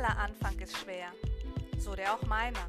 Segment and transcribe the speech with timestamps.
[0.00, 1.12] Aller Anfang ist schwer,
[1.76, 2.66] so der auch meiner.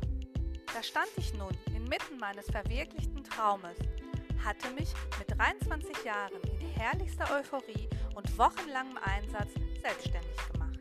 [0.74, 3.78] Da stand ich nun inmitten meines verwirklichten Traumes,
[4.44, 10.80] hatte mich mit 23 Jahren in herrlichster Euphorie und wochenlangem Einsatz selbstständig gemacht.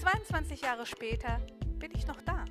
[0.00, 1.40] 22 Jahre später
[1.80, 2.44] bin ich noch da.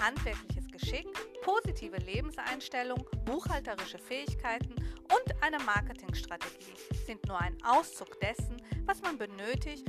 [0.00, 1.06] Handwerkliches Geschick,
[1.42, 8.56] positive Lebenseinstellung, buchhalterische Fähigkeiten und eine Marketingstrategie sind nur ein Auszug dessen,
[8.86, 9.84] was man benötigt,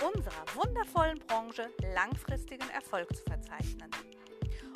[0.00, 3.90] unserer wundervollen Branche langfristigen Erfolg zu verzeichnen.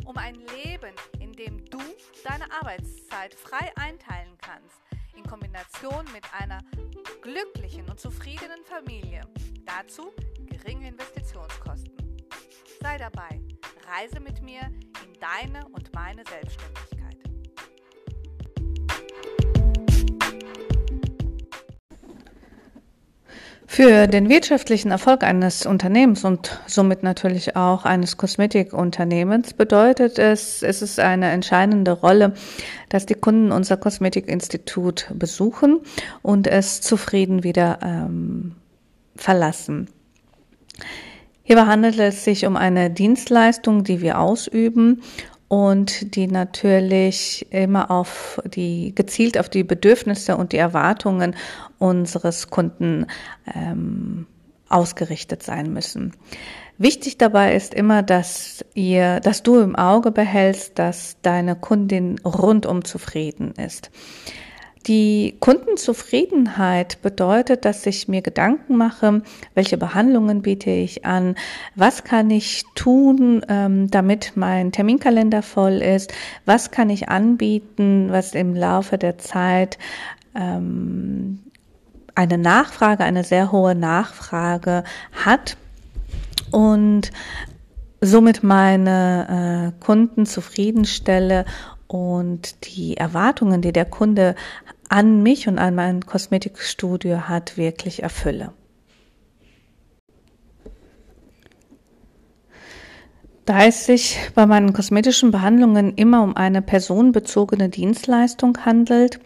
[0.05, 1.79] Um ein Leben, in dem du
[2.25, 4.81] deine Arbeitszeit frei einteilen kannst,
[5.17, 6.61] in Kombination mit einer
[7.23, 9.23] glücklichen und zufriedenen Familie.
[9.65, 10.13] Dazu
[10.45, 11.97] geringe Investitionskosten.
[12.81, 13.41] Sei dabei,
[13.89, 14.61] reise mit mir
[15.05, 16.96] in deine und meine Selbstständigkeit.
[23.77, 30.81] Für den wirtschaftlichen Erfolg eines Unternehmens und somit natürlich auch eines Kosmetikunternehmens bedeutet es, es
[30.81, 32.33] ist eine entscheidende Rolle,
[32.89, 35.81] dass die Kunden unser Kosmetikinstitut besuchen
[36.23, 38.55] und es zufrieden wieder ähm,
[39.15, 39.89] verlassen.
[41.43, 45.03] Hierbei handelt es sich um eine Dienstleistung, die wir ausüben
[45.49, 51.37] und die natürlich immer auf die gezielt auf die Bedürfnisse und die Erwartungen
[51.79, 53.07] unseres Kunden
[53.55, 54.27] ähm,
[54.69, 56.13] ausgerichtet sein müssen.
[56.79, 62.85] Wichtig dabei ist immer, dass ihr, dass du im Auge behältst, dass deine Kundin rundum
[62.85, 63.91] zufrieden ist.
[64.87, 69.23] Die Kundenzufriedenheit bedeutet, dass ich mir Gedanken mache,
[69.55, 71.35] welche Behandlungen biete ich an,
[71.75, 76.13] was kann ich tun, ähm, damit mein Terminkalender voll ist,
[76.45, 79.77] was kann ich anbieten, was im Laufe der Zeit
[80.37, 81.41] ähm,
[82.15, 85.57] eine Nachfrage, eine sehr hohe Nachfrage hat
[86.53, 87.11] und
[88.01, 91.45] somit meine äh, Kunden zufriedenstelle
[91.89, 94.35] und die Erwartungen, die der Kunde
[94.89, 98.53] an mich und an mein Kosmetikstudio hat, wirklich erfülle.
[103.45, 109.21] Da es sich bei meinen kosmetischen Behandlungen immer um eine personenbezogene Dienstleistung handelt,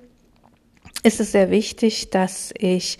[1.03, 2.99] ist es sehr wichtig, dass ich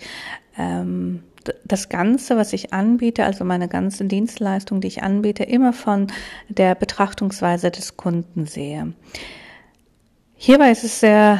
[0.57, 1.21] ähm,
[1.65, 6.07] das Ganze, was ich anbiete, also meine ganze Dienstleistung, die ich anbiete, immer von
[6.49, 8.93] der Betrachtungsweise des Kunden sehe.
[10.35, 11.39] Hierbei ist es sehr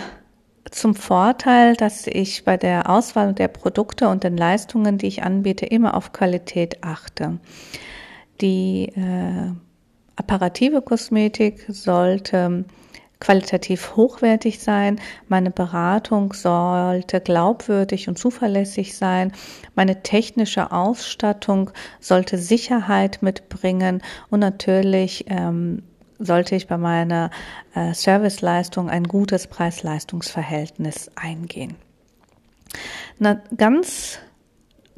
[0.70, 5.66] zum Vorteil, dass ich bei der Auswahl der Produkte und den Leistungen, die ich anbiete,
[5.66, 7.40] immer auf Qualität achte.
[8.42, 9.52] Die äh,
[10.16, 12.66] apparative Kosmetik sollte
[13.20, 15.00] qualitativ hochwertig sein.
[15.30, 19.32] Meine Beratung sollte glaubwürdig und zuverlässig sein.
[19.76, 25.84] Meine technische Ausstattung sollte Sicherheit mitbringen und natürlich ähm,
[26.24, 27.32] sollte ich bei meiner
[27.74, 31.76] äh, Serviceleistung ein gutes Preis-Leistungs-Verhältnis eingehen.
[33.20, 34.20] Na, ganz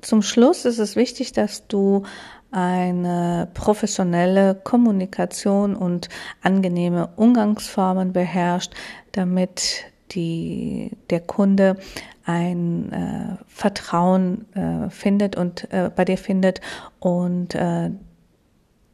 [0.01, 2.03] zum Schluss ist es wichtig, dass du
[2.51, 6.09] eine professionelle Kommunikation und
[6.41, 8.73] angenehme Umgangsformen beherrscht,
[9.13, 11.77] damit die, der Kunde
[12.25, 16.61] ein äh, Vertrauen äh, findet und äh, bei dir findet
[16.99, 17.89] und äh,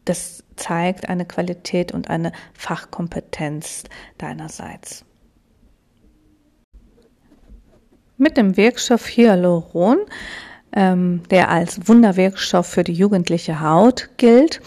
[0.06, 3.84] das zeigt eine Qualität und eine Fachkompetenz
[4.18, 5.06] deinerseits.
[8.18, 10.00] Mit dem Wirkstoff Hyaluron,
[10.74, 14.62] ähm, der als Wunderwirkstoff für die jugendliche Haut gilt,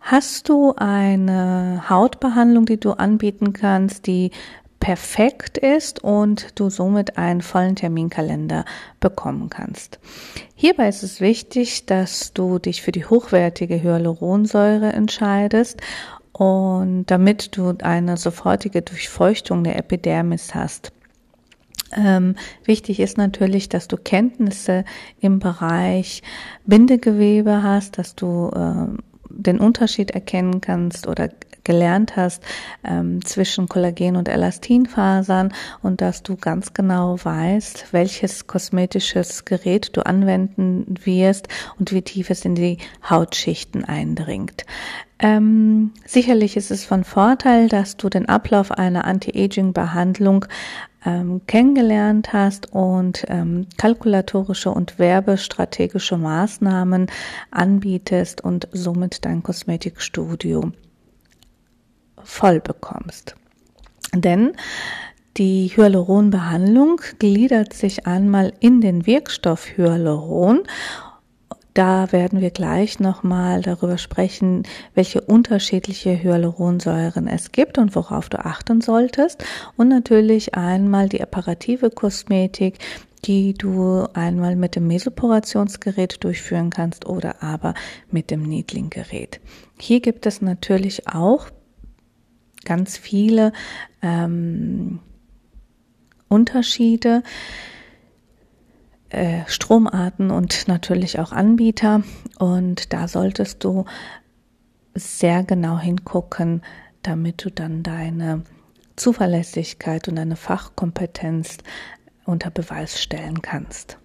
[0.00, 4.30] hast du eine Hautbehandlung, die du anbieten kannst, die
[4.80, 8.64] perfekt ist und du somit einen vollen Terminkalender
[9.00, 9.98] bekommen kannst.
[10.54, 15.80] Hierbei ist es wichtig, dass du dich für die hochwertige Hyaluronsäure entscheidest
[16.32, 20.92] und damit du eine sofortige Durchfeuchtung der Epidermis hast.
[21.96, 24.84] Ähm, wichtig ist natürlich, dass du Kenntnisse
[25.20, 26.22] im Bereich
[26.64, 28.86] Bindegewebe hast, dass du äh,
[29.30, 31.30] den Unterschied erkennen kannst oder
[31.66, 32.42] gelernt hast
[32.84, 35.52] ähm, zwischen Kollagen und Elastinfasern
[35.82, 41.48] und dass du ganz genau weißt, welches kosmetisches Gerät du anwenden wirst
[41.78, 42.78] und wie tief es in die
[43.10, 44.64] Hautschichten eindringt.
[45.18, 50.44] Ähm, sicherlich ist es von Vorteil, dass du den Ablauf einer Anti-Aging-Behandlung
[51.04, 57.06] ähm, kennengelernt hast und ähm, kalkulatorische und werbestrategische Maßnahmen
[57.50, 60.72] anbietest und somit dein Kosmetikstudio
[62.26, 63.36] voll bekommst.
[64.14, 64.52] Denn
[65.36, 70.62] die Hyaluronbehandlung gliedert sich einmal in den Wirkstoff Hyaluron
[71.74, 74.62] Da werden wir gleich nochmal darüber sprechen,
[74.94, 79.44] welche unterschiedliche Hyaluronsäuren es gibt und worauf du achten solltest.
[79.76, 82.78] Und natürlich einmal die apparative Kosmetik,
[83.26, 87.74] die du einmal mit dem Mesoporationsgerät durchführen kannst oder aber
[88.10, 89.40] mit dem Needling-Gerät.
[89.78, 91.50] Hier gibt es natürlich auch
[92.66, 93.52] ganz viele
[94.02, 94.98] ähm,
[96.28, 97.22] Unterschiede,
[99.08, 102.02] äh, Stromarten und natürlich auch Anbieter.
[102.38, 103.86] Und da solltest du
[104.94, 106.62] sehr genau hingucken,
[107.02, 108.42] damit du dann deine
[108.96, 111.58] Zuverlässigkeit und deine Fachkompetenz
[112.24, 113.98] unter Beweis stellen kannst.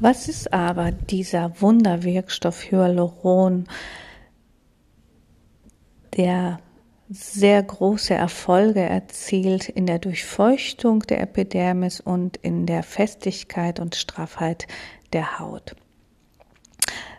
[0.00, 3.64] Was ist aber dieser Wunderwirkstoff Hyaluron,
[6.16, 6.58] der
[7.08, 14.66] sehr große Erfolge erzielt in der Durchfeuchtung der Epidermis und in der Festigkeit und Straffheit
[15.12, 15.76] der Haut?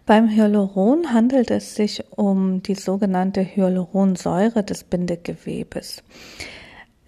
[0.06, 6.04] Beim Hyaluron handelt es sich um die sogenannte Hyaluronsäure des Bindegewebes.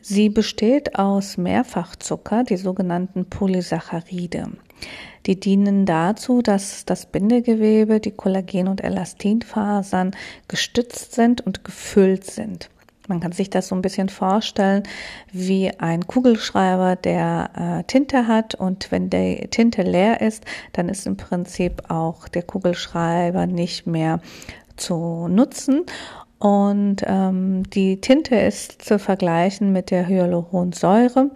[0.02, 4.54] Sie besteht aus Mehrfachzucker, die sogenannten Polysaccharide.
[5.26, 10.12] Die dienen dazu, dass das Bindegewebe, die Kollagen- und Elastinfasern
[10.48, 12.70] gestützt sind und gefüllt sind.
[13.08, 14.84] Man kann sich das so ein bisschen vorstellen
[15.32, 20.44] wie ein Kugelschreiber, der äh, Tinte hat und wenn die Tinte leer ist,
[20.74, 24.20] dann ist im Prinzip auch der Kugelschreiber nicht mehr
[24.76, 25.86] zu nutzen.
[26.40, 31.32] Und ähm, die Tinte ist zu vergleichen mit der Hyaluronsäure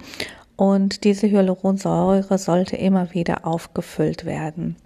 [0.62, 4.76] und diese Hyaluronsäure sollte immer wieder aufgefüllt werden.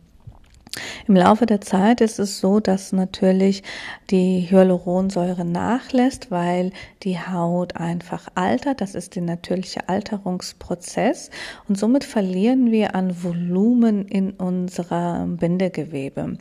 [1.06, 3.62] Im Laufe der Zeit ist es so, dass natürlich
[4.11, 8.81] die Hyaluronsäure nachlässt, weil die Haut einfach altert.
[8.81, 11.31] Das ist der natürliche Alterungsprozess
[11.69, 16.38] und somit verlieren wir an Volumen in unserem Bindegewebe.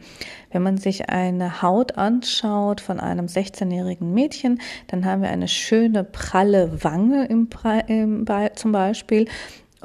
[0.52, 6.04] Wenn man sich eine Haut anschaut von einem 16-jährigen Mädchen, dann haben wir eine schöne
[6.04, 7.50] pralle Wange im,
[7.88, 9.28] im, zum Beispiel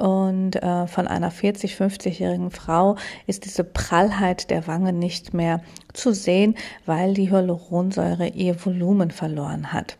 [0.01, 2.95] und äh, von einer 40, 50-jährigen Frau
[3.27, 5.61] ist diese Prallheit der Wange nicht mehr
[5.93, 6.55] zu sehen,
[6.87, 9.97] weil die Hyaluronsäure ihr Volumen verloren hat.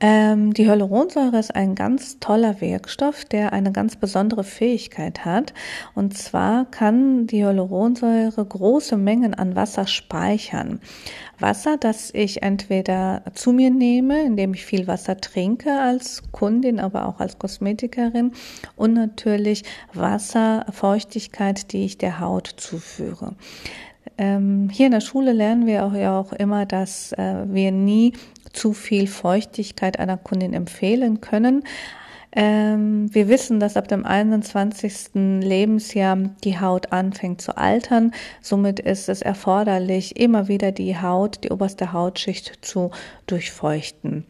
[0.00, 5.52] Ähm, die Hyaluronsäure ist ein ganz toller Wirkstoff, der eine ganz besondere Fähigkeit hat.
[5.94, 10.80] Und zwar kann die Hyaluronsäure große Mengen an Wasser speichern.
[11.40, 17.06] Wasser, das ich entweder zu mir nehme, indem ich viel Wasser trinke als Kundin, aber
[17.06, 18.32] auch als Kosmetikerin
[18.76, 19.64] und natürlich
[19.94, 23.34] Wasser, Feuchtigkeit, die ich der Haut zuführe.
[24.16, 28.14] Ähm, hier in der Schule lernen wir auch ja auch immer, dass äh, wir nie
[28.52, 31.64] zu viel Feuchtigkeit einer Kundin empfehlen können.
[32.32, 35.14] Ähm, wir wissen, dass ab dem 21.
[35.40, 38.12] Lebensjahr die Haut anfängt zu altern.
[38.42, 42.90] Somit ist es erforderlich, immer wieder die Haut, die oberste Hautschicht zu
[43.26, 44.26] durchfeuchten.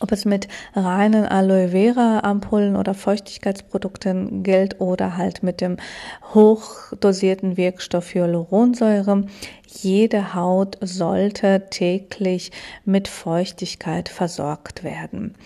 [0.00, 5.76] Ob es mit reinen Aloe Vera Ampullen oder Feuchtigkeitsprodukten gilt oder halt mit dem
[6.34, 9.24] hochdosierten Wirkstoff Hyaluronsäure.
[9.66, 12.50] Jede Haut sollte täglich
[12.84, 15.36] mit Feuchtigkeit versorgt werden.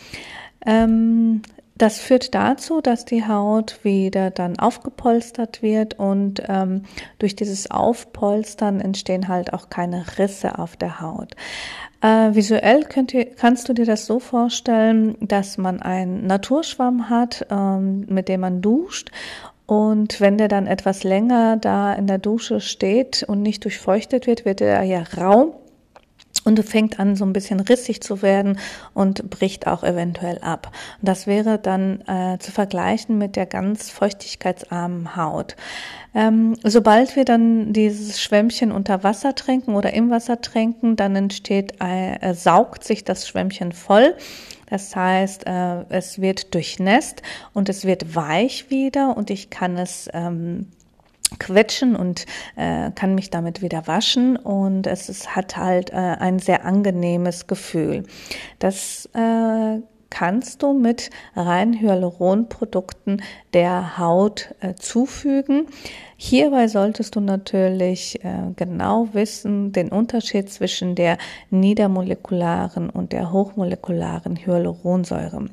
[0.66, 1.42] Ähm,
[1.78, 6.82] das führt dazu, dass die Haut wieder dann aufgepolstert wird und ähm,
[7.18, 11.34] durch dieses Aufpolstern entstehen halt auch keine Risse auf der Haut.
[12.00, 18.06] Äh, visuell ihr, kannst du dir das so vorstellen, dass man einen Naturschwamm hat, ähm,
[18.08, 19.10] mit dem man duscht
[19.68, 24.46] und wenn der dann etwas länger da in der Dusche steht und nicht durchfeuchtet wird,
[24.46, 25.60] wird er ja rau
[26.48, 28.58] und fängt an so ein bisschen rissig zu werden
[28.94, 30.72] und bricht auch eventuell ab.
[31.02, 35.56] Das wäre dann äh, zu vergleichen mit der ganz feuchtigkeitsarmen Haut.
[36.14, 41.74] Ähm, sobald wir dann dieses Schwämmchen unter Wasser tränken oder im Wasser tränken, dann entsteht,
[41.80, 44.14] äh, saugt sich das Schwämmchen voll.
[44.70, 50.08] Das heißt, äh, es wird durchnässt und es wird weich wieder und ich kann es
[50.12, 50.66] ähm,
[51.38, 56.38] quetschen und äh, kann mich damit wieder waschen und es ist, hat halt äh, ein
[56.38, 58.04] sehr angenehmes Gefühl.
[58.58, 59.80] Das äh,
[60.10, 65.66] kannst du mit rein Hyaluronprodukten der Haut äh, zufügen.
[66.16, 71.18] Hierbei solltest du natürlich äh, genau wissen, den Unterschied zwischen der
[71.50, 75.46] niedermolekularen und der hochmolekularen Hyaluronsäure.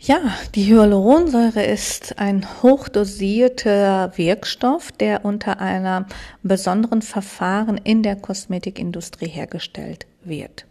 [0.00, 0.20] Ja,
[0.54, 6.06] die Hyaluronsäure ist ein hochdosierter Wirkstoff, der unter einem
[6.44, 10.66] besonderen Verfahren in der Kosmetikindustrie hergestellt wird.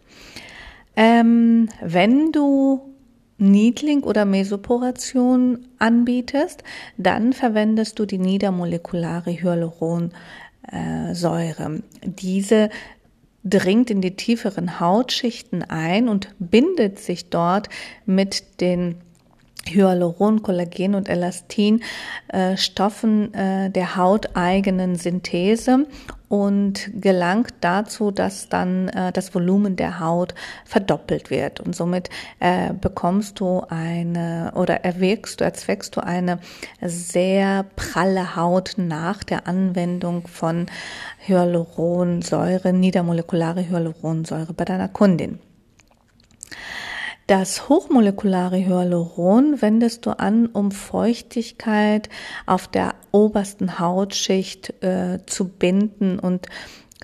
[0.96, 2.94] Ähm, wenn du
[3.36, 6.62] Niedling- oder Mesoporation anbietest,
[6.96, 11.82] dann verwendest du die niedermolekulare Hyaluronsäure.
[12.02, 12.70] Diese
[13.44, 17.68] dringt in die tieferen Hautschichten ein und bindet sich dort
[18.06, 19.02] mit den
[19.74, 21.82] Hyaluron, Kollagen und Elastin
[22.28, 25.86] äh, Stoffen äh, der hauteigenen Synthese
[26.28, 30.34] und gelangt dazu, dass dann äh, das Volumen der Haut
[30.64, 32.10] verdoppelt wird und somit
[32.40, 36.38] äh, bekommst du eine oder erwirkst du, erzweckst du eine
[36.82, 40.66] sehr pralle Haut nach der Anwendung von
[41.26, 45.38] Hyaluronsäure, niedermolekulare Hyaluronsäure bei deiner Kundin.
[47.28, 52.08] Das hochmolekulare Hyaluron wendest du an, um Feuchtigkeit
[52.46, 56.46] auf der obersten Hautschicht äh, zu binden und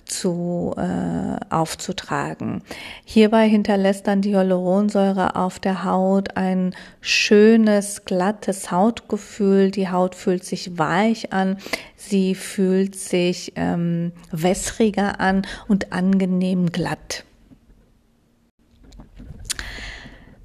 [0.06, 2.62] zu äh, aufzutragen.
[3.04, 9.70] Hierbei hinterlässt dann die Hyaluronsäure auf der Haut ein schönes, glattes Hautgefühl.
[9.72, 11.58] Die Haut fühlt sich weich an,
[11.96, 17.24] sie fühlt sich ähm, wässriger an und angenehm glatt.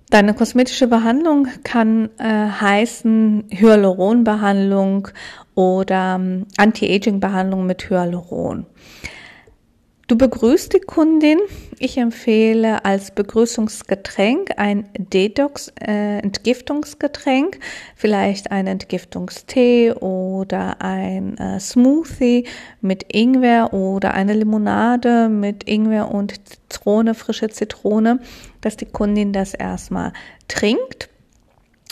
[0.10, 5.10] Deine kosmetische Behandlung kann äh, heißen Hyaluronbehandlung
[5.54, 8.66] oder ähm, Anti-Aging-Behandlung mit Hyaluron.
[10.10, 11.38] Du begrüßt die Kundin.
[11.78, 17.60] Ich empfehle als Begrüßungsgetränk ein Detox-Entgiftungsgetränk, äh,
[17.96, 22.48] vielleicht ein Entgiftungstee oder ein äh, Smoothie
[22.82, 28.20] mit Ingwer oder eine Limonade mit Ingwer und Zitrone, frische Zitrone,
[28.62, 30.14] dass die Kundin das erstmal
[30.48, 31.09] trinkt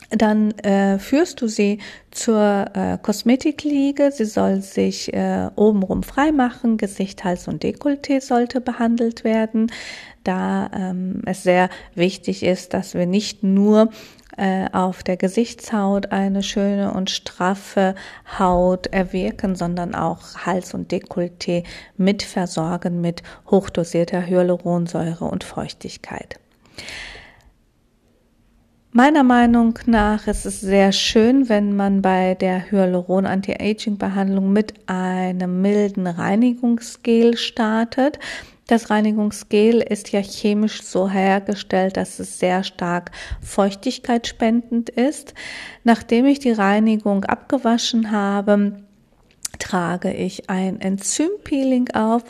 [0.10, 1.80] dann äh, führst du sie
[2.12, 4.12] zur äh, Kosmetikliege.
[4.12, 6.78] Sie soll sich äh, obenrum frei machen.
[6.78, 9.72] Gesicht, Hals und Dekolleté sollte behandelt werden,
[10.24, 13.90] da ähm, es sehr wichtig ist, dass wir nicht nur
[14.38, 17.96] äh, auf der Gesichtshaut eine schöne und straffe
[18.38, 21.64] Haut erwirken, sondern auch Hals und Dekolleté
[21.98, 26.40] mit versorgen mit hochdosierter Hyaluronsäure und Feuchtigkeit.
[28.94, 34.74] Meiner Meinung nach ist es sehr schön, wenn man bei der Hyaluron Anti-Aging Behandlung mit
[34.88, 38.18] einem milden Reinigungsgel startet.
[38.66, 45.34] Das Reinigungsgel ist ja chemisch so hergestellt, dass es sehr stark feuchtigkeitsspendend ist.
[45.84, 48.84] Nachdem ich die Reinigung abgewaschen habe,
[49.60, 52.24] trage ich ein Enzympeeling auf.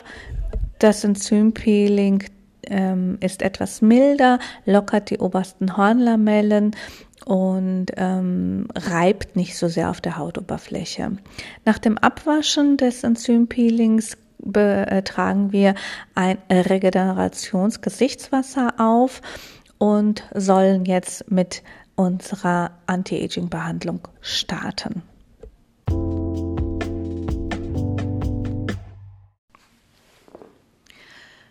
[0.80, 2.24] Das Enzympeeling
[2.68, 6.74] ähm, ist etwas milder, lockert die obersten Hornlamellen
[7.24, 11.12] und ähm, reibt nicht so sehr auf der Hautoberfläche.
[11.64, 14.16] Nach dem Abwaschen des Enzympeelings
[15.04, 15.74] tragen wir
[16.14, 19.20] ein Regenerationsgesichtswasser auf
[19.78, 21.62] und sollen jetzt mit
[21.96, 25.02] unserer Anti-Aging-Behandlung starten.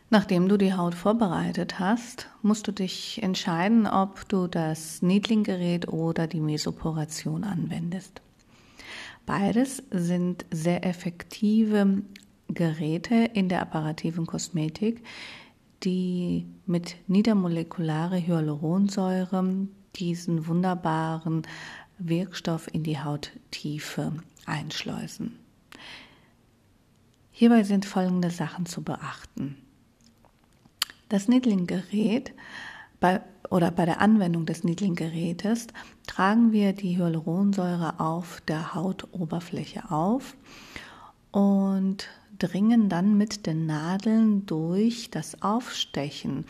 [0.09, 6.27] Nachdem du die Haut vorbereitet hast, musst du dich entscheiden, ob du das Niedlinggerät oder
[6.27, 8.21] die Mesoporation anwendest.
[9.25, 12.03] Beides sind sehr effektive
[12.47, 15.03] Geräte in der apparativen Kosmetik,
[15.83, 21.41] die mit niedermolekulare Hyaluronsäure diesen wunderbaren
[21.99, 24.13] Wirkstoff in die Hauttiefe
[24.45, 25.37] einschleusen.
[27.31, 29.57] Hierbei sind folgende Sachen zu beachten.
[31.09, 32.33] Das Niedlinggerät
[32.99, 35.67] bei, oder bei der Anwendung des Niedlinggerätes
[36.05, 40.35] tragen wir die Hyaluronsäure auf der Hautoberfläche auf
[41.31, 42.09] und
[42.39, 46.45] dringen dann mit den Nadeln durch das Aufstechen,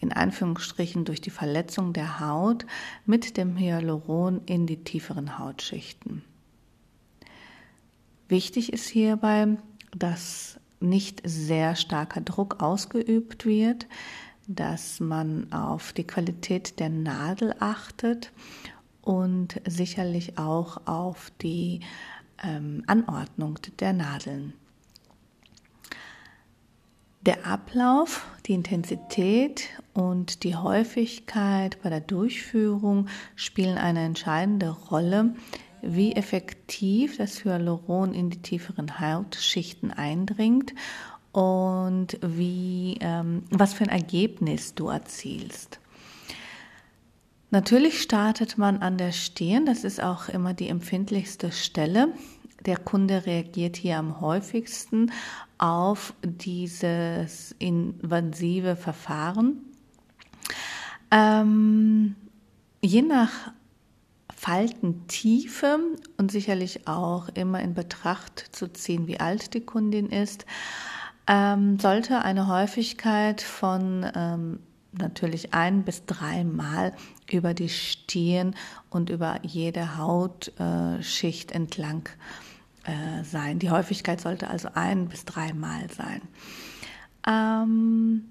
[0.00, 2.66] in Anführungsstrichen durch die Verletzung der Haut,
[3.06, 6.24] mit dem Hyaluron in die tieferen Hautschichten.
[8.28, 9.56] Wichtig ist hierbei,
[9.96, 13.86] dass nicht sehr starker Druck ausgeübt wird,
[14.46, 18.32] dass man auf die Qualität der Nadel achtet
[19.02, 21.80] und sicherlich auch auf die
[22.42, 24.54] ähm, Anordnung der Nadeln.
[27.22, 35.34] Der Ablauf, die Intensität und die Häufigkeit bei der Durchführung spielen eine entscheidende Rolle
[35.86, 40.74] wie effektiv das Hyaluron in die tieferen Hautschichten eindringt
[41.32, 45.80] und wie, ähm, was für ein Ergebnis du erzielst.
[47.50, 52.08] Natürlich startet man an der Stirn, das ist auch immer die empfindlichste Stelle.
[52.66, 55.12] der Kunde reagiert hier am häufigsten
[55.58, 59.58] auf dieses invasive Verfahren.
[61.10, 62.16] Ähm,
[62.82, 63.52] je nach
[64.44, 65.78] Faltentiefe
[66.18, 70.44] und sicherlich auch immer in Betracht zu ziehen, wie alt die Kundin ist,
[71.26, 74.58] ähm, sollte eine Häufigkeit von ähm,
[74.92, 76.92] natürlich ein bis dreimal
[77.32, 78.54] über die Stirn
[78.90, 82.10] und über jede Hautschicht äh, entlang
[82.84, 83.58] äh, sein.
[83.60, 86.20] Die Häufigkeit sollte also ein bis dreimal sein.
[87.26, 88.26] Ähm,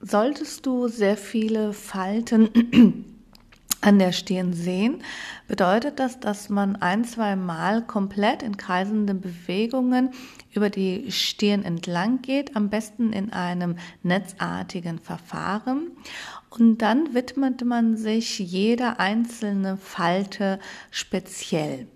[0.00, 3.10] solltest du sehr viele Falten
[3.80, 5.02] an der Stirn sehen,
[5.48, 10.10] bedeutet das, dass man ein, zwei Mal komplett in kreisenden Bewegungen
[10.52, 15.90] über die Stirn entlang geht, am besten in einem netzartigen Verfahren.
[16.50, 20.58] Und dann widmet man sich jeder einzelne Falte
[20.90, 21.86] speziell.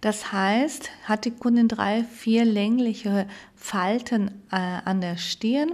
[0.00, 3.26] Das heißt, hat die Kundin drei, vier längliche
[3.56, 5.72] Falten äh, an der Stirn,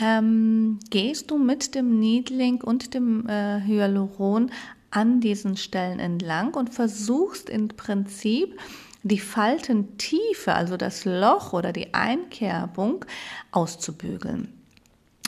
[0.00, 4.52] ähm, gehst du mit dem Needling und dem äh, Hyaluron
[4.90, 8.58] an diesen Stellen entlang und versuchst im Prinzip
[9.02, 13.04] die Faltentiefe, also das Loch oder die Einkerbung
[13.52, 14.52] auszubügeln.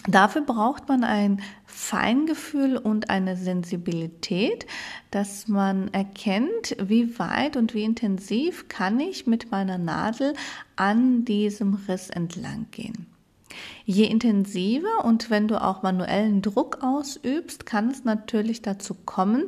[0.09, 4.67] Dafür braucht man ein Feingefühl und eine Sensibilität,
[5.11, 10.33] dass man erkennt, wie weit und wie intensiv kann ich mit meiner Nadel
[10.77, 13.07] an diesem Riss entlang gehen.
[13.85, 19.45] Je intensiver und wenn du auch manuellen Druck ausübst, kann es natürlich dazu kommen,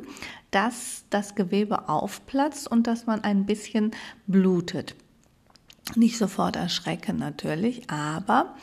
[0.51, 3.91] dass das Gewebe aufplatzt und dass man ein bisschen
[4.27, 4.95] blutet.
[5.95, 8.55] Nicht sofort erschrecken natürlich, aber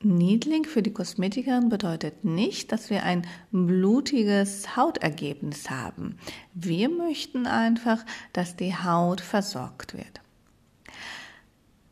[0.00, 6.18] Needling für die Kosmetikerin bedeutet nicht, dass wir ein blutiges Hautergebnis haben.
[6.54, 10.20] Wir möchten einfach, dass die Haut versorgt wird.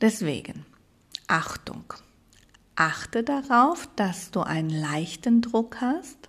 [0.01, 0.65] Deswegen,
[1.27, 1.95] Achtung,
[2.77, 6.29] Achte darauf, dass du einen leichten Druck hast.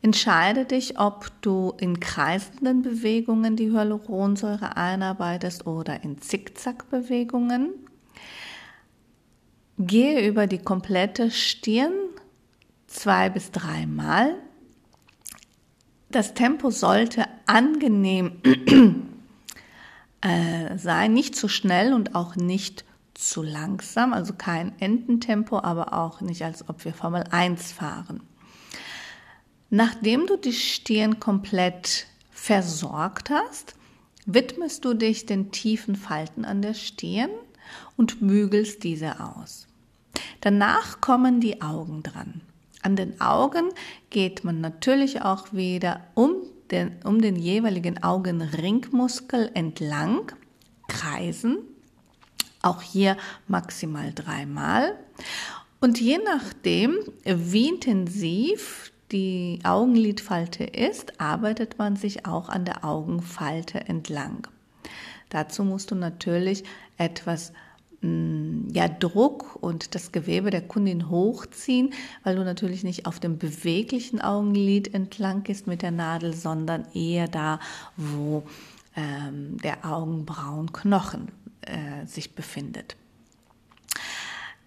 [0.00, 7.70] Entscheide dich, ob du in kreisenden Bewegungen die Hyaluronsäure einarbeitest oder in Zickzackbewegungen.
[9.78, 11.92] Gehe über die komplette Stirn
[12.86, 14.36] zwei bis dreimal.
[16.10, 18.40] Das Tempo sollte angenehm
[20.20, 22.84] äh, sein, nicht zu schnell und auch nicht
[23.18, 28.20] zu langsam, also kein Ententempo, aber auch nicht, als ob wir Formel 1 fahren.
[29.70, 33.74] Nachdem du die Stirn komplett versorgt hast,
[34.26, 37.30] widmest du dich den tiefen Falten an der Stirn
[37.96, 39.66] und bügelst diese aus.
[40.40, 42.40] Danach kommen die Augen dran.
[42.82, 43.70] An den Augen
[44.10, 46.34] geht man natürlich auch wieder um
[46.70, 50.32] den, um den jeweiligen Augenringmuskel entlang,
[50.88, 51.58] kreisen
[52.66, 53.16] auch hier
[53.48, 54.94] maximal dreimal.
[55.80, 63.80] Und je nachdem, wie intensiv die Augenlidfalte ist, arbeitet man sich auch an der Augenfalte
[63.80, 64.48] entlang.
[65.28, 66.64] Dazu musst du natürlich
[66.96, 67.52] etwas
[68.00, 71.92] mm, ja, Druck und das Gewebe der Kundin hochziehen,
[72.24, 77.28] weil du natürlich nicht auf dem beweglichen Augenlid entlang gehst mit der Nadel, sondern eher
[77.28, 77.60] da,
[77.96, 78.44] wo
[78.96, 81.28] ähm, der Augenbrauenknochen
[81.62, 82.96] äh, sich befindet.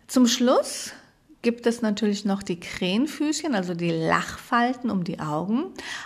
[0.08, 0.94] Zum Schluss
[1.42, 5.66] gibt es natürlich noch die Krähenfüßchen, also die Lachfalten um die Augen.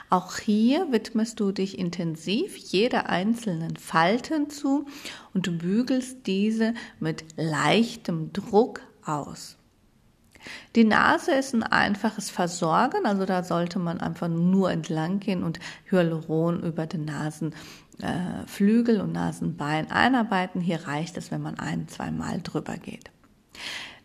[0.09, 4.85] Auch hier widmest du dich intensiv jeder einzelnen Falten zu
[5.33, 9.57] und du bügelst diese mit leichtem Druck aus.
[10.75, 15.59] Die Nase ist ein einfaches Versorgen, also da sollte man einfach nur entlang gehen und
[15.89, 17.55] Hyaluron über den Nasen
[18.01, 20.61] äh, Flügel und Nasenbein einarbeiten.
[20.61, 23.11] Hier reicht es, wenn man ein, zweimal drüber geht.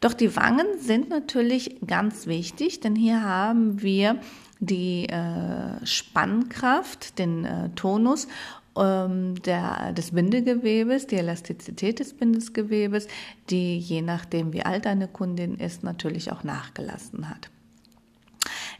[0.00, 4.20] Doch die Wangen sind natürlich ganz wichtig, denn hier haben wir
[4.60, 8.28] die äh, Spannkraft, den äh, Tonus
[8.76, 13.08] ähm, der, des Bindegewebes, die Elastizität des Bindegewebes,
[13.50, 17.50] die je nachdem, wie alt eine Kundin ist, natürlich auch nachgelassen hat.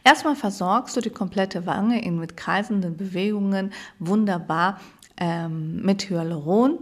[0.03, 4.79] Erstmal versorgst du die komplette Wange in mit kreisenden Bewegungen wunderbar
[5.19, 6.79] ähm, mit Hyaluron.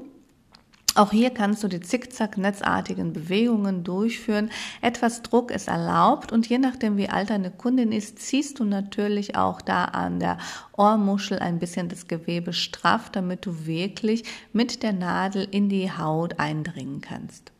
[0.97, 4.49] Auch hier kannst du die zickzack-netzartigen Bewegungen durchführen.
[4.81, 9.35] Etwas Druck ist erlaubt und je nachdem, wie alt deine Kundin ist, ziehst du natürlich
[9.35, 10.39] auch da an der
[10.75, 14.23] Ohrmuschel ein bisschen das Gewebe straff, damit du wirklich
[14.53, 17.51] mit der Nadel in die Haut eindringen kannst.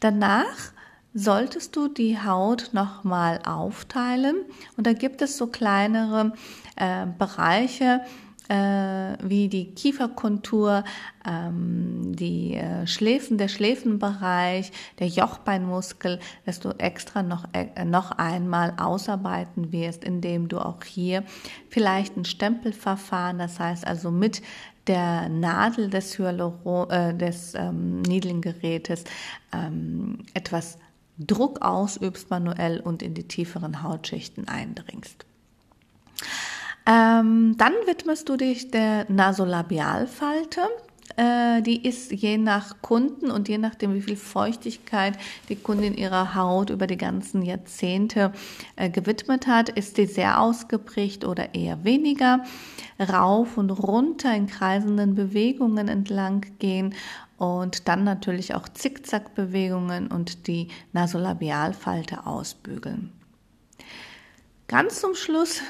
[0.00, 0.72] Danach
[1.14, 4.36] solltest du die Haut nochmal aufteilen
[4.76, 6.32] und da gibt es so kleinere
[6.74, 8.00] äh, Bereiche,
[8.48, 10.84] wie die Kieferkontur,
[11.26, 18.74] ähm, die äh, Schläfen, der Schläfenbereich, der Jochbeinmuskel, dass du extra noch, äh, noch einmal
[18.76, 21.24] ausarbeiten wirst, indem du auch hier
[21.68, 24.42] vielleicht ein Stempelverfahren, das heißt also mit
[24.86, 29.04] der Nadel des, Hyaluro, äh, des ähm, Needling-Gerätes
[29.52, 30.78] ähm, etwas
[31.18, 35.24] Druck ausübst manuell und in die tieferen Hautschichten eindringst.
[36.86, 40.62] Ähm, dann widmest du dich der Nasolabialfalte.
[41.16, 45.18] Äh, die ist je nach Kunden und je nachdem, wie viel Feuchtigkeit
[45.48, 48.32] die Kundin ihrer Haut über die ganzen Jahrzehnte
[48.76, 52.44] äh, gewidmet hat, ist die sehr ausgeprägt oder eher weniger.
[52.98, 56.94] Rauf und runter in kreisenden Bewegungen entlang gehen
[57.36, 63.12] und dann natürlich auch Zickzackbewegungen und die Nasolabialfalte ausbügeln.
[64.68, 65.60] Ganz zum Schluss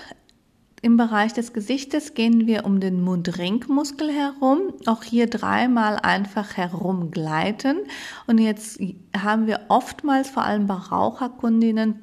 [0.82, 4.74] im Bereich des Gesichtes gehen wir um den Mundringmuskel herum.
[4.86, 7.78] Auch hier dreimal einfach herumgleiten.
[8.26, 8.80] Und jetzt
[9.16, 12.00] haben wir oftmals, vor allem bei Raucherkundinnen,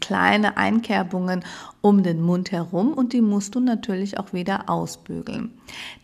[0.00, 1.44] kleine Einkerbungen
[1.80, 5.52] um den Mund herum und die musst du natürlich auch wieder ausbügeln.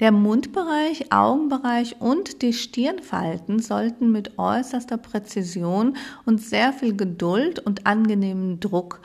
[0.01, 7.87] Der Mundbereich, Augenbereich und die Stirnfalten sollten mit äußerster Präzision und sehr viel Geduld und
[7.87, 9.01] angenehmem Druck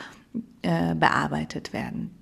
[0.61, 2.16] äh, bearbeitet werden.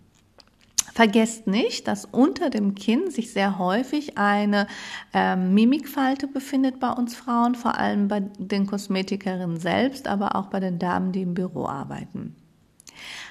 [0.96, 4.66] Vergesst nicht, dass unter dem Kinn sich sehr häufig eine
[5.14, 10.62] äh, Mimikfalte befindet bei uns Frauen, vor allem bei den Kosmetikerinnen selbst, aber auch bei
[10.62, 12.34] den Damen, die im Büro arbeiten.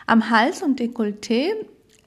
[0.06, 1.52] Am Hals und Dekolleté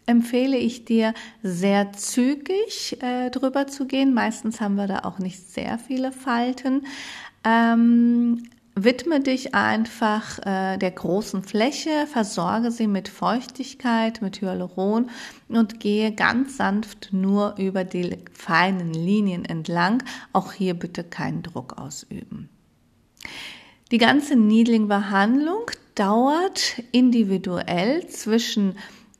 [0.05, 4.13] empfehle ich dir, sehr zügig äh, drüber zu gehen.
[4.13, 6.85] Meistens haben wir da auch nicht sehr viele Falten.
[7.43, 8.43] Ähm,
[8.79, 15.09] Widme dich einfach äh, der großen Fläche, versorge sie mit Feuchtigkeit, mit Hyaluron
[15.47, 20.03] und gehe ganz sanft nur über die feinen Linien entlang.
[20.31, 22.49] Auch hier bitte keinen Druck ausüben.
[23.89, 28.75] Die ganze Needling-Behandlung dauert individuell zwischen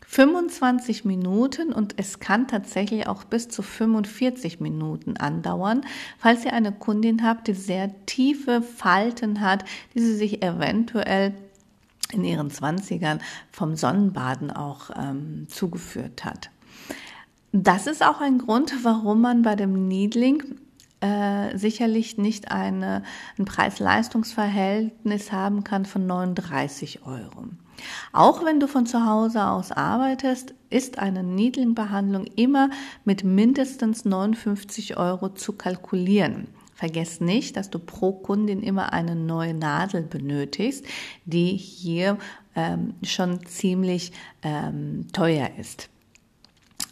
[0.09, 5.81] 25 Minuten und es kann tatsächlich auch bis zu 45 Minuten andauern,
[6.17, 11.33] falls ihr eine Kundin habt, die sehr tiefe Falten hat, die sie sich eventuell
[12.13, 13.19] in ihren 20ern
[13.51, 16.51] vom Sonnenbaden auch ähm, zugeführt hat.
[17.51, 20.41] Das ist auch ein Grund, warum man bei dem Needling
[21.01, 23.03] äh, sicherlich nicht eine,
[23.37, 27.49] ein Preis-Leistungs-Verhältnis haben kann von 39 Euro.
[28.11, 32.69] Auch wenn du von zu Hause aus arbeitest, ist eine Needling-Behandlung immer
[33.05, 36.47] mit mindestens 59 Euro zu kalkulieren.
[36.73, 40.85] Vergiss nicht, dass du pro Kundin immer eine neue Nadel benötigst,
[41.25, 42.17] die hier
[42.55, 44.11] ähm, schon ziemlich
[44.43, 45.89] ähm, teuer ist.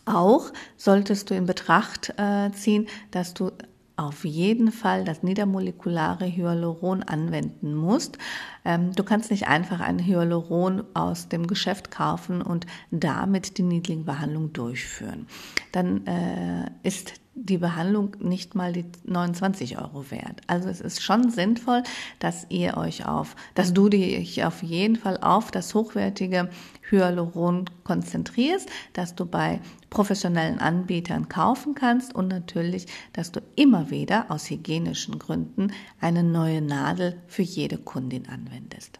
[0.06, 3.52] Auch solltest du in Betracht äh, ziehen, dass du
[3.97, 8.17] auf jeden Fall das niedermolekulare Hyaluron anwenden musst.
[8.63, 14.53] Ähm, du kannst nicht einfach ein Hyaluron aus dem Geschäft kaufen und damit die Needling-Behandlung
[14.53, 15.27] durchführen.
[15.71, 20.41] Dann äh, ist die Behandlung nicht mal die 29 Euro wert.
[20.48, 21.84] Also es ist schon sinnvoll,
[22.19, 26.50] dass ihr euch auf, dass du dich auf jeden Fall auf das hochwertige
[26.89, 34.32] Hyaluron konzentrierst, dass du bei professionellen Anbietern kaufen kannst und natürlich, dass du immer wieder
[34.32, 39.00] aus hygienischen Gründen eine neue Nadel für jede Kundin anwendest.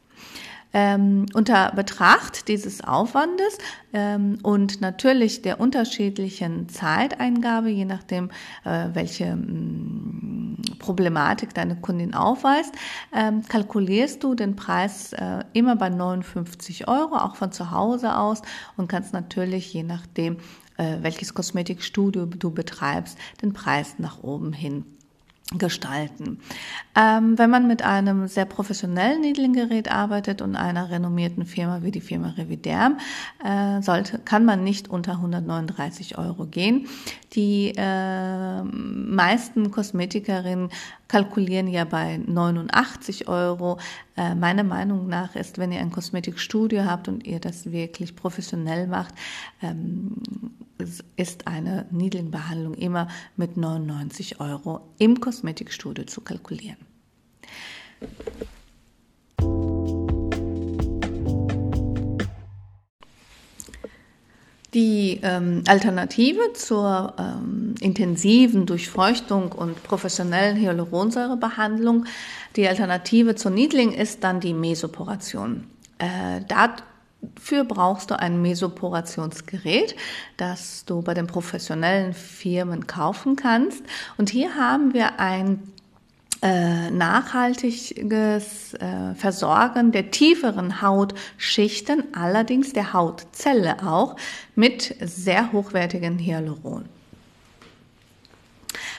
[0.78, 3.58] Ähm, unter Betracht dieses Aufwandes
[3.94, 8.30] ähm, und natürlich der unterschiedlichen Zeiteingabe, je nachdem,
[8.66, 12.76] äh, welche mm, Problematik deine Kundin aufweist,
[13.16, 18.42] ähm, kalkulierst du den Preis äh, immer bei 59 Euro, auch von zu Hause aus
[18.76, 20.40] und kannst natürlich, je nachdem,
[20.76, 24.84] äh, welches Kosmetikstudio du betreibst, den Preis nach oben hin
[25.54, 26.40] gestalten.
[26.96, 32.02] Ähm, wenn man mit einem sehr professionellen Needling-Gerät arbeitet und einer renommierten Firma wie die
[32.02, 32.98] Firma Reviderm,
[33.44, 36.88] äh, sollte, kann man nicht unter 139 Euro gehen.
[37.34, 40.70] Die äh, meisten Kosmetikerinnen
[41.16, 43.80] kalkulieren ja bei 89 Euro.
[44.18, 48.86] Äh, meiner Meinung nach ist, wenn ihr ein Kosmetikstudio habt und ihr das wirklich professionell
[48.86, 49.16] macht,
[49.62, 50.18] ähm,
[51.16, 56.76] ist eine Needling-Behandlung immer mit 99 Euro im Kosmetikstudio zu kalkulieren.
[64.76, 72.06] Die ähm, Alternative zur ähm, intensiven Durchfeuchtung und professionellen Hyaluronsäurebehandlung,
[72.56, 75.64] die Alternative zur Needling ist dann die Mesoporation.
[75.98, 76.76] Äh, da
[77.34, 79.96] Dafür brauchst du ein Mesoporationsgerät,
[80.38, 83.84] das du bei den professionellen Firmen kaufen kannst.
[84.18, 85.64] Und hier haben wir ein
[86.46, 94.16] äh, nachhaltiges äh, Versorgen der tieferen Hautschichten, allerdings der Hautzelle auch,
[94.54, 96.86] mit sehr hochwertigen Hyaluron.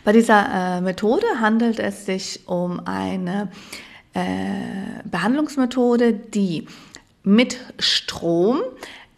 [0.05, 3.53] Bei dieser äh, Methode handelt es sich um eine
[4.15, 4.23] äh,
[5.05, 6.67] Behandlungsmethode, die
[7.23, 8.61] mit Strom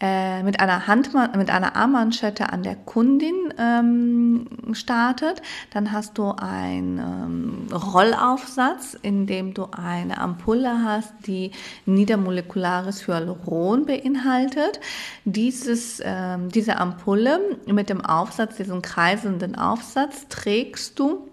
[0.00, 5.42] äh, mit einer Hand, mit einer Armmanschette an der Kundin ähm, startet.
[5.72, 11.50] Dann hast du einen ähm, Rollaufsatz, in dem du eine Ampulle hast, die
[11.86, 14.80] niedermolekulares Hyaluron beinhaltet.
[15.24, 21.27] Dieses, ähm, diese Ampulle mit dem Aufsatz, diesen kreisenden Aufsatz, trägst du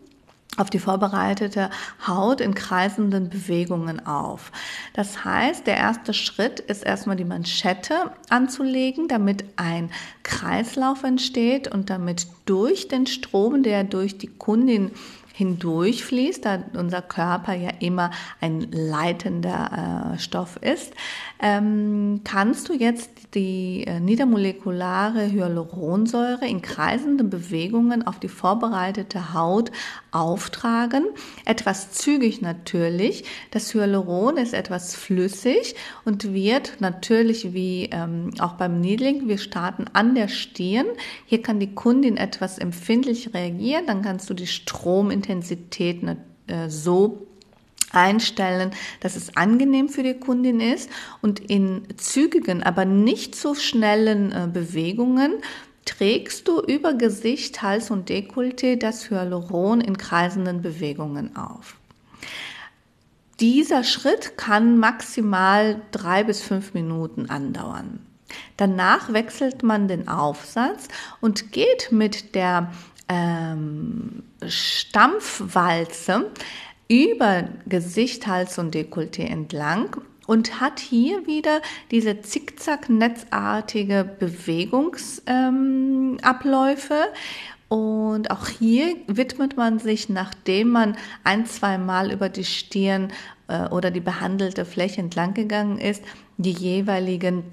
[0.57, 1.69] auf die vorbereitete
[2.07, 4.51] Haut in kreisenden Bewegungen auf.
[4.93, 9.91] Das heißt, der erste Schritt ist erstmal die Manschette anzulegen, damit ein
[10.23, 14.91] Kreislauf entsteht und damit durch den Strom, der durch die Kundin
[15.35, 20.93] hindurchfließt, da unser Körper ja immer ein leitender äh, Stoff ist,
[21.41, 29.71] ähm, kannst du jetzt die äh, niedermolekulare Hyaluronsäure in kreisenden Bewegungen auf die vorbereitete Haut
[30.15, 31.05] auftragen.
[31.43, 33.25] Etwas zügig natürlich.
[33.51, 35.75] Das Hyaluron ist etwas flüssig
[36.05, 40.85] und wird natürlich wie ähm, auch beim Needling, wir starten an der Stirn.
[41.25, 43.85] Hier kann die Kundin etwas empfindlich reagieren.
[43.87, 46.01] Dann kannst du die Stromintensität
[46.47, 47.27] äh, so
[47.91, 50.89] einstellen, dass es angenehm für die Kundin ist
[51.21, 55.35] und in zügigen, aber nicht so schnellen äh, Bewegungen
[55.85, 61.77] trägst du über Gesicht, Hals und Dekolleté das Hyaluron in kreisenden Bewegungen auf.
[63.39, 67.99] Dieser Schritt kann maximal drei bis fünf Minuten andauern.
[68.57, 70.87] Danach wechselt man den Aufsatz
[71.21, 72.71] und geht mit der
[73.07, 76.31] ähm, Stampfwalze
[76.87, 81.61] über Gesicht, Hals und Dekolleté entlang und hat hier wieder
[81.91, 86.93] diese zickzack-netzartige Bewegungsabläufe.
[86.93, 87.13] Ähm,
[87.67, 93.11] und auch hier widmet man sich, nachdem man ein, zwei Mal über die Stirn
[93.47, 96.03] äh, oder die behandelte Fläche entlang gegangen ist,
[96.37, 97.43] die jeweiligen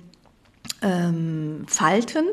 [0.83, 2.27] ähm, Falten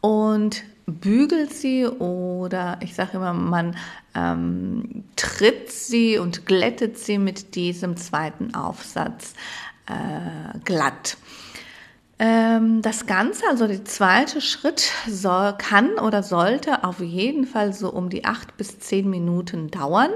[0.00, 3.76] und bügelt sie oder ich sage immer, man
[4.14, 9.34] ähm, tritt sie und glättet sie mit diesem zweiten Aufsatz
[9.86, 11.16] äh, glatt.
[12.18, 17.90] Ähm, das Ganze, also der zweite Schritt, soll, kann oder sollte auf jeden Fall so
[17.92, 20.10] um die acht bis zehn Minuten dauern.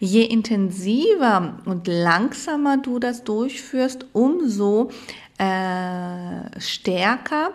[0.00, 4.90] Je intensiver und langsamer du das durchführst, umso
[5.38, 7.50] äh, stärker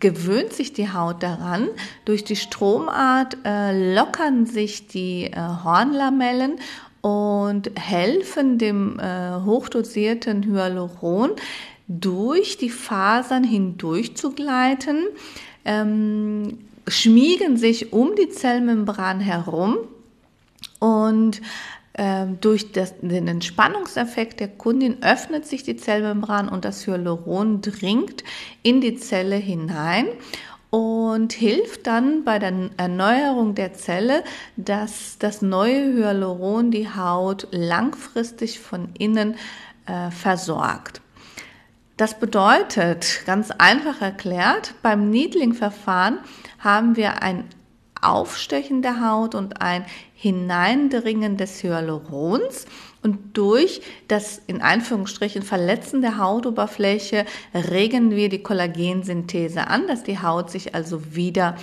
[0.00, 1.68] gewöhnt sich die Haut daran.
[2.06, 6.56] Durch die Stromart äh, lockern sich die äh, Hornlamellen
[7.00, 11.30] und helfen dem äh, hochdosierten Hyaluron
[11.88, 15.04] durch die Fasern hindurch zu gleiten,
[15.64, 19.78] ähm, schmiegen sich um die Zellmembran herum
[20.80, 21.40] und
[21.98, 28.22] ähm, durch das, den Entspannungseffekt der Kundin öffnet sich die Zellmembran und das Hyaluron dringt
[28.62, 30.06] in die Zelle hinein
[30.76, 34.22] und hilft dann bei der Erneuerung der Zelle,
[34.58, 39.36] dass das neue Hyaluron die Haut langfristig von innen
[39.86, 41.00] äh, versorgt.
[41.96, 46.18] Das bedeutet, ganz einfach erklärt, beim Needling-Verfahren
[46.58, 47.44] haben wir ein
[48.02, 52.66] Aufstechen der Haut und ein Hineindringen des Hyalurons.
[53.06, 60.18] Und durch das in Anführungsstrichen Verletzen der Hautoberfläche regen wir die Kollagensynthese an, dass die
[60.18, 61.54] Haut sich also wieder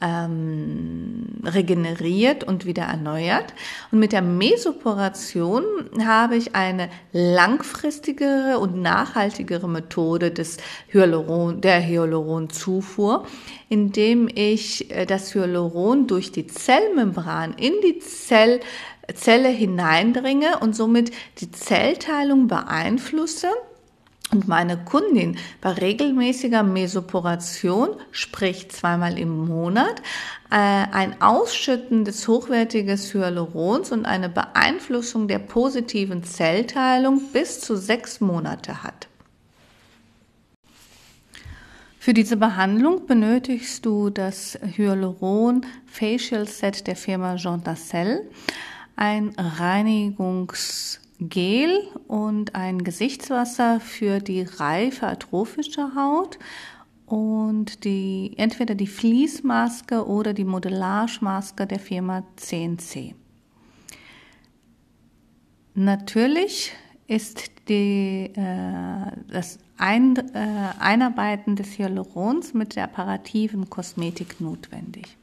[0.00, 3.54] ähm, regeneriert und wieder erneuert.
[3.92, 5.62] Und mit der Mesoporation
[6.04, 10.56] habe ich eine langfristigere und nachhaltigere Methode des
[10.88, 13.24] Hyaluron, der Hyaluronzufuhr,
[13.68, 18.58] indem ich äh, das Hyaluron durch die Zellmembran in die Zell,
[19.14, 23.48] Zelle hineindringe und somit die Zellteilung beeinflusse
[24.30, 30.02] und meine Kundin bei regelmäßiger Mesoporation, sprich zweimal im Monat,
[30.50, 38.20] äh, ein Ausschütten des hochwertigen Hyalurons und eine Beeinflussung der positiven Zellteilung bis zu sechs
[38.20, 39.08] Monate hat.
[41.98, 48.30] Für diese Behandlung benötigst du das Hyaluron Facial Set der Firma Jean Dassel,
[48.98, 56.38] ein Reinigungs Gel und ein Gesichtswasser für die reife atrophische Haut
[57.06, 63.14] und die, entweder die Fließmaske oder die Modellagemaske der Firma CNC.
[65.74, 66.72] Natürlich
[67.06, 75.17] ist die, äh, das Ein, äh, Einarbeiten des Hyalurons mit der apparativen Kosmetik notwendig.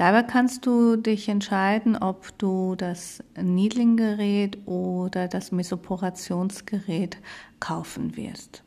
[0.00, 7.18] Dabei kannst du dich entscheiden, ob du das Needling-Gerät oder das Mesoporationsgerät
[7.60, 8.64] kaufen wirst.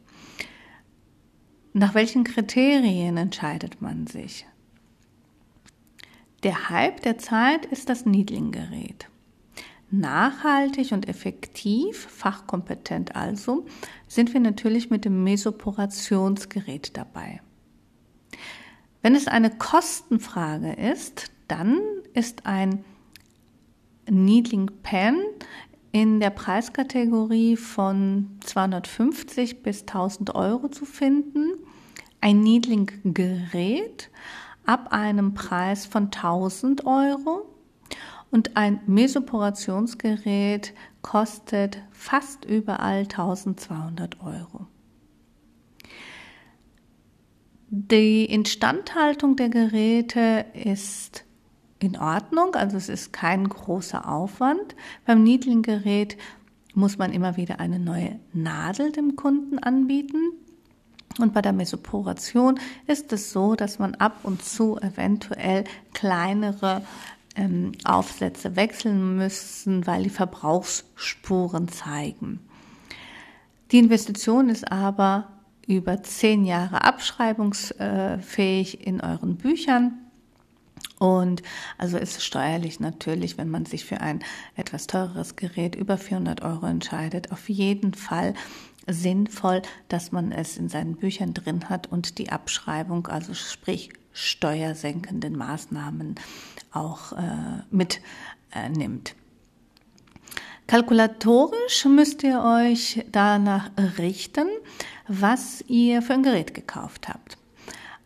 [1.73, 4.45] Nach welchen Kriterien entscheidet man sich?
[6.43, 9.09] Der Hype der Zeit ist das Needling-Gerät.
[9.89, 13.65] Nachhaltig und effektiv, fachkompetent also,
[14.07, 17.41] sind wir natürlich mit dem Mesoporationsgerät dabei.
[19.03, 21.81] Wenn es eine Kostenfrage ist, dann
[22.13, 22.85] ist ein
[24.09, 25.17] Needling Pen
[25.91, 31.51] in der Preiskategorie von 250 bis 1000 Euro zu finden.
[32.21, 34.09] Ein Needling Gerät
[34.65, 37.53] ab einem Preis von 1000 Euro
[38.31, 44.67] und ein Mesoporationsgerät kostet fast überall 1200 Euro.
[47.75, 51.25] Die Instandhaltung der Geräte ist
[51.79, 54.75] in Ordnung, also es ist kein großer Aufwand.
[55.07, 56.15] Beim Niedling-Gerät
[56.75, 60.19] muss man immer wieder eine neue Nadel dem Kunden anbieten.
[61.17, 65.63] Und bei der Mesoporation ist es so, dass man ab und zu eventuell
[65.95, 66.83] kleinere
[67.35, 72.39] ähm, Aufsätze wechseln müssen, weil die Verbrauchsspuren zeigen.
[73.71, 75.32] Die Investition ist aber
[75.67, 79.99] über zehn Jahre abschreibungsfähig in euren Büchern.
[80.99, 81.41] Und
[81.77, 84.23] also ist steuerlich natürlich, wenn man sich für ein
[84.55, 88.33] etwas teureres Gerät über 400 Euro entscheidet, auf jeden Fall
[88.87, 95.37] sinnvoll, dass man es in seinen Büchern drin hat und die Abschreibung, also sprich steuersenkenden
[95.37, 96.15] Maßnahmen
[96.71, 99.09] auch äh, mitnimmt.
[99.09, 99.13] Äh,
[100.67, 104.47] Kalkulatorisch müsst ihr euch danach richten,
[105.07, 107.37] was ihr für ein Gerät gekauft habt.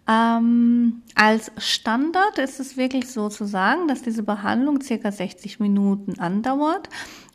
[0.08, 6.18] Ähm, als Standard ist es wirklich so zu sagen, dass diese Behandlung circa 60 Minuten
[6.20, 6.90] andauert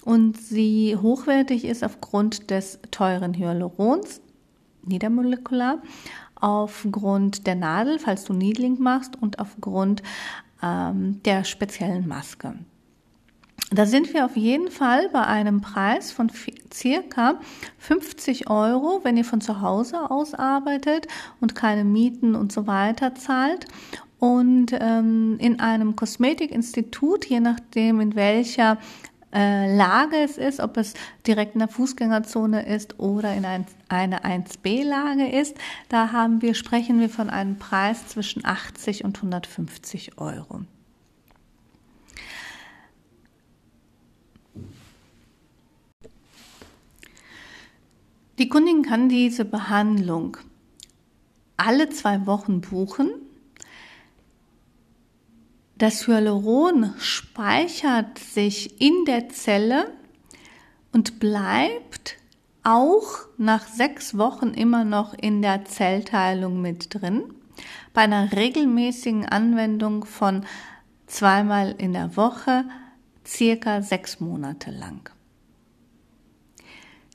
[0.05, 4.23] und sie hochwertig ist aufgrund des teuren Hyalurons,
[4.85, 5.83] niedermolekular,
[6.35, 10.03] aufgrund der Nadel, falls du Needling machst und aufgrund
[10.63, 12.55] ähm, der speziellen Maske.
[13.71, 16.31] Da sind wir auf jeden Fall bei einem Preis von
[16.73, 17.41] circa
[17.79, 21.07] 50 Euro, wenn ihr von zu Hause aus arbeitet
[21.41, 23.67] und keine Mieten und so weiter zahlt.
[24.19, 28.77] Und ähm, in einem Kosmetikinstitut, je nachdem in welcher
[29.35, 30.93] äh, Lage es ist, ob es
[31.27, 35.57] direkt in der Fußgängerzone ist oder in ein, eine 1B-Lage ist,
[35.89, 40.61] da haben wir, sprechen wir von einem Preis zwischen 80 und 150 Euro.
[48.43, 50.37] Die Kundin kann diese Behandlung
[51.57, 53.09] alle zwei Wochen buchen.
[55.79, 59.93] Das Hyaluron speichert sich in der Zelle
[60.91, 62.17] und bleibt
[62.65, 67.23] auch nach sechs Wochen immer noch in der Zellteilung mit drin.
[67.95, 70.45] Bei einer regelmäßigen Anwendung von
[71.07, 72.65] zweimal in der Woche
[73.25, 75.13] circa sechs Monate lang.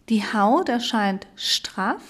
[0.10, 2.02] Die Haut erscheint straff,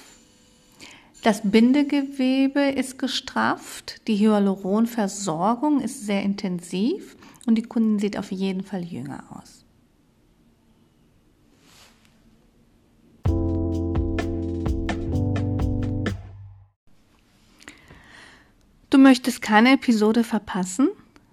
[1.23, 8.63] das Bindegewebe ist gestrafft, die Hyaluronversorgung ist sehr intensiv und die Kundin sieht auf jeden
[8.63, 9.65] Fall jünger aus.
[18.91, 20.89] Du möchtest keine Episode verpassen?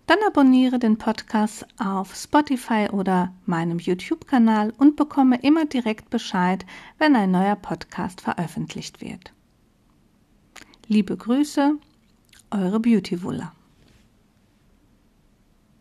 [0.07, 6.67] Dann abonniere den Podcast auf Spotify oder meinem YouTube-Kanal und bekomme immer direkt Bescheid,
[6.99, 9.33] wenn ein neuer Podcast veröffentlicht wird.
[10.89, 11.79] Liebe Grüße,
[12.51, 13.54] eure Beauty Wuller.